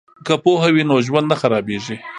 که 0.25 0.33
پوهه 0.43 0.69
وي 0.73 0.83
نو 0.89 0.95
ژوند 1.07 1.27
نه 1.31 1.35
خرابیږي. 1.41 1.95